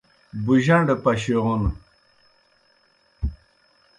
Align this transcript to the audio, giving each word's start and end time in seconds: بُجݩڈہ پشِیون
بُجݩڈہ 0.45 0.95
پشِیون 1.03 1.63